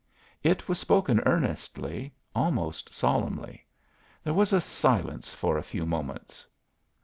It 0.41 0.67
was 0.67 0.79
spoken 0.79 1.21
earnestly, 1.27 2.11
almost 2.33 2.91
solemnly. 2.91 3.67
There 4.23 4.33
was 4.33 4.51
a 4.51 4.59
silence 4.59 5.35
for 5.35 5.59
a 5.59 5.63
few 5.63 5.85
moments. 5.85 6.47